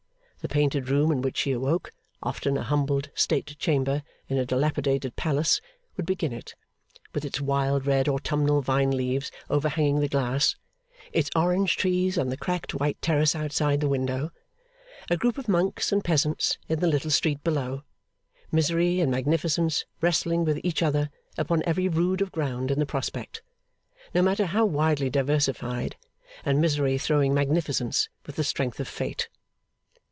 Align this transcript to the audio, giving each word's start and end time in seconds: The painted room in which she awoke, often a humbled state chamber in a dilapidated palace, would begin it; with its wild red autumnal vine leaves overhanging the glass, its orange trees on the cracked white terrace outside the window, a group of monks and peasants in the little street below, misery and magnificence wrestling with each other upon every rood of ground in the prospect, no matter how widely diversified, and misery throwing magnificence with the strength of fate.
The 0.43 0.47
painted 0.49 0.89
room 0.89 1.11
in 1.11 1.21
which 1.21 1.37
she 1.37 1.51
awoke, 1.51 1.91
often 2.23 2.57
a 2.57 2.63
humbled 2.63 3.11
state 3.13 3.55
chamber 3.59 4.01
in 4.27 4.39
a 4.39 4.45
dilapidated 4.45 5.15
palace, 5.15 5.61
would 5.95 6.07
begin 6.07 6.33
it; 6.33 6.55
with 7.13 7.23
its 7.23 7.39
wild 7.39 7.85
red 7.85 8.09
autumnal 8.09 8.63
vine 8.63 8.89
leaves 8.89 9.31
overhanging 9.51 9.99
the 9.99 10.07
glass, 10.09 10.55
its 11.13 11.29
orange 11.35 11.77
trees 11.77 12.17
on 12.17 12.29
the 12.29 12.37
cracked 12.37 12.73
white 12.73 12.99
terrace 13.03 13.35
outside 13.35 13.81
the 13.81 13.87
window, 13.87 14.31
a 15.11 15.15
group 15.15 15.37
of 15.37 15.47
monks 15.47 15.91
and 15.91 16.03
peasants 16.03 16.57
in 16.67 16.79
the 16.79 16.87
little 16.87 17.11
street 17.11 17.43
below, 17.43 17.83
misery 18.51 18.99
and 18.99 19.11
magnificence 19.11 19.85
wrestling 20.01 20.43
with 20.43 20.59
each 20.63 20.81
other 20.81 21.11
upon 21.37 21.61
every 21.67 21.87
rood 21.87 22.19
of 22.19 22.31
ground 22.31 22.71
in 22.71 22.79
the 22.79 22.87
prospect, 22.87 23.43
no 24.15 24.23
matter 24.23 24.47
how 24.47 24.65
widely 24.65 25.07
diversified, 25.07 25.97
and 26.43 26.59
misery 26.59 26.97
throwing 26.97 27.31
magnificence 27.31 28.09
with 28.25 28.37
the 28.37 28.43
strength 28.43 28.79
of 28.79 28.87
fate. 28.87 29.29